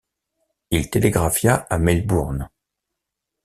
Il 0.71 0.89
télégraphia 0.89 1.67
à 1.69 1.77
Melbourne. 1.77 2.49